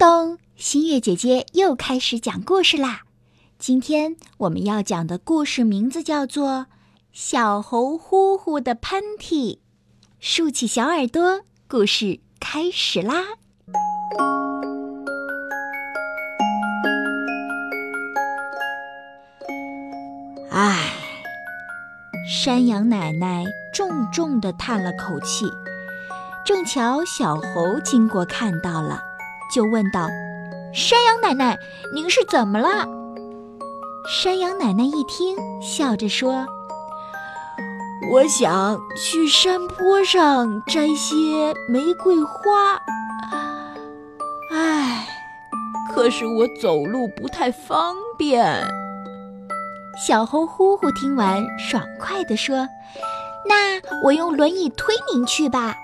[0.00, 3.02] 咚，新月姐姐又开始讲故事啦！
[3.58, 6.48] 今天我们要讲的故事名字叫做
[7.12, 9.56] 《小猴呼呼的喷嚏》。
[10.18, 13.24] 竖起小耳朵，故事开始啦！
[20.50, 20.94] 唉，
[22.26, 23.44] 山羊奶奶
[23.74, 25.44] 重重的叹了口气。
[26.46, 29.02] 正巧小猴经过看到了，
[29.52, 30.08] 就问道
[30.72, 31.58] ：“山羊奶奶，
[31.94, 32.86] 您是怎么了？”
[34.08, 36.46] 山羊奶奶一听，笑着说
[38.12, 42.80] ：“我想去山坡上摘些玫瑰花，
[44.52, 45.06] 唉，
[45.92, 48.46] 可是我走路不太方便。”
[50.06, 52.66] 小猴呼呼听完，爽快地说
[53.46, 55.74] ：“那我用轮椅推您去吧。”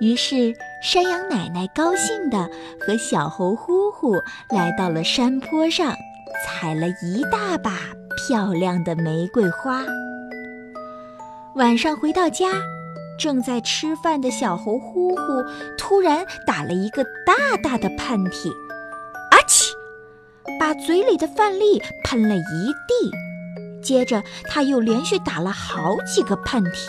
[0.00, 2.50] 于是，山羊奶奶高兴地
[2.80, 4.16] 和小猴呼呼
[4.50, 5.94] 来到了山坡上，
[6.44, 7.78] 采了一大把
[8.16, 9.84] 漂亮的玫瑰花。
[11.54, 12.48] 晚上回到家，
[13.16, 15.44] 正在吃饭的小猴呼呼
[15.78, 18.50] 突然打了一个大大的喷嚏，
[19.30, 19.70] 啊嚏！
[20.58, 23.80] 把嘴里的饭粒喷了一地。
[23.80, 26.88] 接着，他又连续打了好几个喷嚏，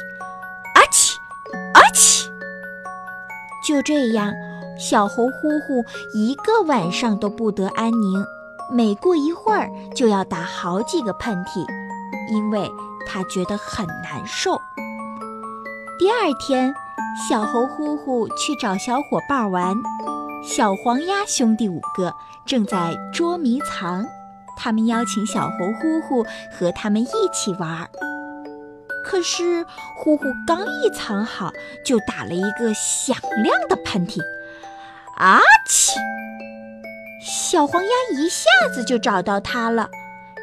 [3.64, 4.34] 就这样，
[4.78, 5.84] 小猴呼呼
[6.14, 8.26] 一个晚上都不得安宁，
[8.72, 11.66] 每过一会儿就要打好几个喷嚏，
[12.30, 12.70] 因为
[13.08, 14.60] 他觉得很难受。
[15.98, 16.74] 第二天，
[17.30, 19.76] 小猴呼呼去找小伙伴玩，
[20.44, 22.14] 小黄鸭兄弟五个
[22.46, 24.06] 正在捉迷藏，
[24.58, 27.90] 他们邀请小猴呼呼和他们一起玩。
[29.14, 29.64] 可是，
[29.96, 31.52] 呼呼刚一藏好，
[31.86, 34.20] 就打了一个响亮的喷嚏，
[35.18, 35.94] 啊嚏！
[37.24, 39.88] 小黄鸭一下子就找到它了。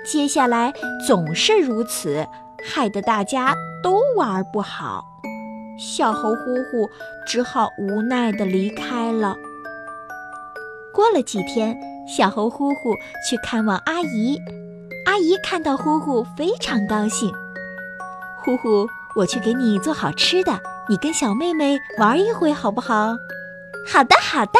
[0.06, 0.72] 接下来
[1.04, 2.24] 总是如此，
[2.64, 5.04] 害得大家都玩不好。
[5.76, 6.88] 小猴呼呼
[7.26, 9.34] 只好无奈地离开了。
[10.94, 11.76] 过了几天，
[12.06, 12.94] 小猴呼呼
[13.28, 14.38] 去看望阿姨，
[15.06, 17.32] 阿姨看到呼呼非常高兴。
[18.50, 23.10] 呼呼，我去给你做好吃的，你跟小妹妹玩一会好不好？
[23.86, 24.58] 好的，好的。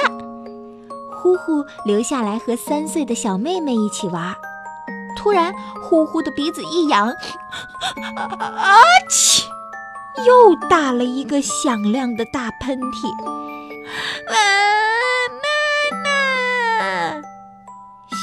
[1.20, 4.32] 呼呼留下来和三岁的小妹妹一起玩。
[5.16, 5.52] 突然，
[5.82, 8.76] 呼呼的鼻子一痒，啊
[9.10, 9.44] 嚏！
[10.24, 13.12] 又打了一个响亮的大喷嚏。
[14.28, 14.36] 妈
[16.04, 17.22] 妈！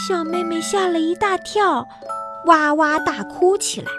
[0.07, 1.85] 小妹妹吓了一大跳，
[2.45, 3.91] 哇哇大哭起来。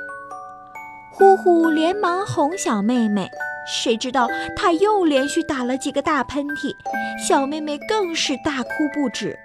[1.18, 3.28] 呼呼连忙哄小妹妹，
[3.66, 6.72] 谁知道她又连续打了几个大喷嚏，
[7.18, 9.36] 小妹妹更是大哭不止。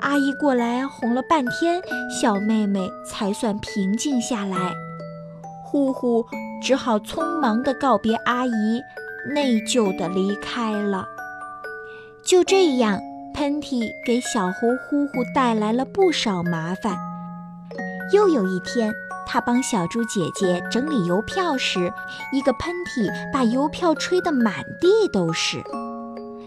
[0.00, 4.72] 阿姨过来哄了半天，小妹妹才算平静下来。
[5.64, 6.24] 呼呼
[6.62, 8.80] 只好匆忙地告别阿姨，
[9.34, 11.04] 内疚地离开了。
[12.24, 13.00] 就这样，
[13.34, 16.96] 喷嚏给小猴呼呼带来了不少麻烦。
[18.12, 18.94] 又有一天。
[19.26, 21.92] 他帮小猪姐姐整理邮票时，
[22.32, 25.62] 一个喷嚏把邮票吹得满地都是。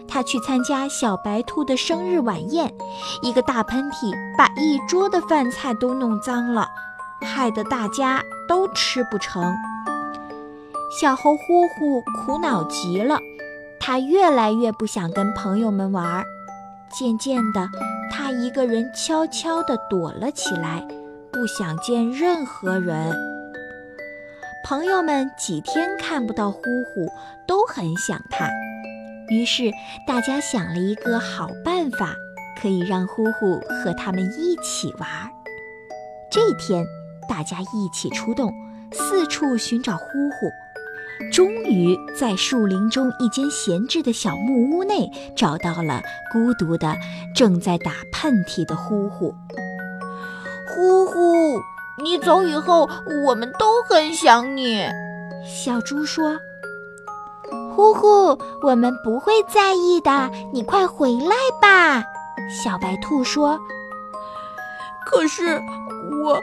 [0.08, 2.74] 他去参加小白兔的生日晚宴，
[3.22, 6.66] 一个大喷嚏把一桌的饭菜都弄脏了，
[7.20, 9.54] 害得大家都吃不成。
[11.00, 13.20] 小猴呼呼苦恼极了，
[13.78, 16.24] 他越来越不想跟朋友们玩，
[16.92, 17.68] 渐渐的，
[18.10, 20.84] 他一个人悄悄地躲了起来。
[21.40, 23.16] 不想见任何人。
[24.62, 27.10] 朋友们几天看不到呼呼，
[27.46, 28.46] 都很想他。
[29.30, 29.72] 于是
[30.06, 32.14] 大家想了一个好办法，
[32.60, 35.08] 可以让呼呼和他们一起玩。
[36.30, 36.84] 这天，
[37.26, 38.52] 大家一起出动，
[38.92, 41.30] 四处寻找呼呼。
[41.32, 46.94] 终于在树林中一间闲置的小木屋内，找到了孤独的、
[47.34, 49.34] 正在打喷嚏的呼呼。
[50.74, 51.60] 呼呼，
[52.02, 52.88] 你走以后，
[53.26, 54.86] 我们都很想你。
[55.44, 56.38] 小猪说
[57.74, 62.04] ：“呼呼，我们不会在意的，你快回来吧。”
[62.62, 63.58] 小白兔说
[65.06, 65.60] ：“可是
[66.22, 66.34] 我，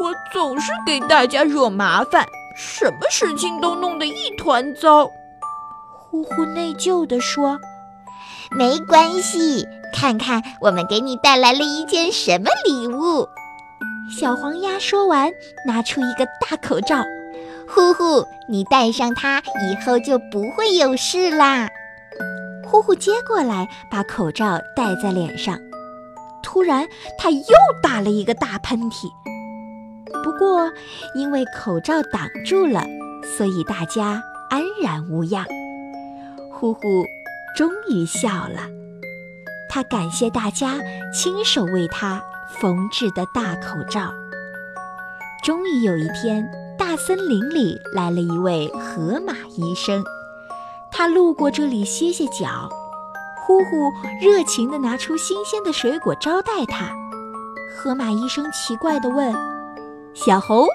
[0.00, 2.26] 我总是给大家惹麻烦，
[2.56, 5.10] 什么事情都弄得一团糟。”
[5.92, 7.58] 呼呼内疚地说
[8.50, 13.28] ：“没关系，看看我们给你带来了一件什么礼物。”
[14.10, 15.32] 小黄鸭说完，
[15.64, 17.04] 拿出一个大口罩，
[17.68, 21.68] 呼呼，你戴上它以后就不会有事啦。
[22.66, 25.56] 呼呼接过来，把口罩戴在脸上。
[26.42, 29.08] 突然，他又打了一个大喷嚏。
[30.24, 30.68] 不过，
[31.14, 32.84] 因为口罩挡住了，
[33.36, 34.20] 所以大家
[34.50, 35.46] 安然无恙。
[36.52, 36.80] 呼呼
[37.56, 38.68] 终于笑了，
[39.68, 40.78] 他感谢大家
[41.14, 42.20] 亲手为他
[42.58, 44.12] 缝制的大口罩。
[45.42, 50.04] 终于有一天，大森林里来了一位河马医生，
[50.90, 52.68] 他路过这里歇歇脚。
[53.46, 56.90] 呼呼热情地拿出新鲜的水果招待他。
[57.74, 59.34] 河马医生奇怪地问
[60.14, 60.66] ：“小猴，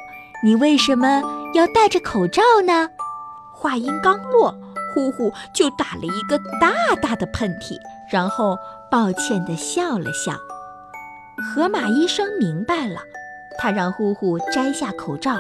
[0.44, 1.22] 你为什么
[1.54, 2.89] 要戴着口罩呢？”
[3.54, 4.54] 话音刚落，
[4.94, 7.77] 呼呼就打了一个大大的喷嚏，
[8.12, 8.57] 然后
[8.92, 10.33] 抱歉地笑了笑。
[11.46, 13.00] 河马医生明白了，
[13.60, 15.38] 他让呼呼摘下口罩，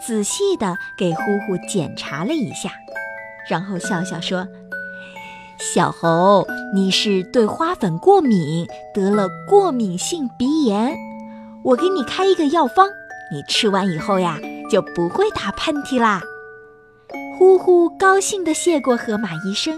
[0.00, 2.70] 仔细地给呼呼检查了一下，
[3.48, 4.48] 然后笑笑说。
[5.58, 6.44] 小猴，
[6.74, 10.96] 你是对花粉过敏，得了过敏性鼻炎。
[11.62, 12.88] 我给你开一个药方，
[13.30, 14.38] 你吃完以后呀，
[14.70, 16.22] 就不会打喷嚏啦。
[17.38, 19.76] 呼呼高兴地谢过河马医生。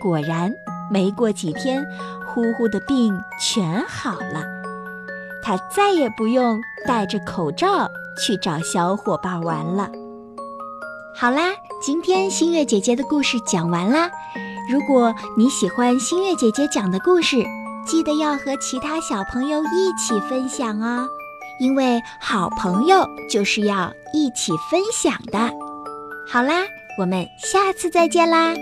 [0.00, 0.52] 果然，
[0.90, 1.84] 没过几天，
[2.26, 4.44] 呼呼的病全好了，
[5.44, 7.88] 他再也不用戴着口罩
[8.18, 9.90] 去找小伙伴玩了。
[11.14, 11.50] 好啦，
[11.82, 14.10] 今天星月姐姐的故事讲完啦。
[14.70, 17.44] 如果你喜欢星月姐姐讲的故事，
[17.86, 21.06] 记得要和其他小朋友一起分享哦，
[21.60, 25.38] 因为好朋友就是要一起分享的。
[26.26, 26.62] 好啦，
[26.98, 28.54] 我们下次再见啦。